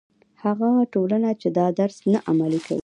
هغه 0.43 0.69
ټولنې 0.93 1.31
چې 1.41 1.47
دا 1.57 1.67
درس 1.79 1.97
نه 2.13 2.19
عملي 2.29 2.59
کوي. 2.67 2.79